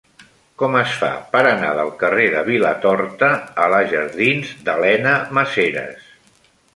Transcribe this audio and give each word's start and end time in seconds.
Com 0.59 0.75
es 0.77 0.93
fa 1.01 1.09
per 1.33 1.41
anar 1.49 1.73
del 1.79 1.91
carrer 1.99 2.25
de 2.35 2.41
Vilatorta 2.47 3.29
a 3.65 3.69
la 3.75 3.81
jardins 3.93 4.55
d'Elena 4.69 5.13
Maseras? 5.39 6.09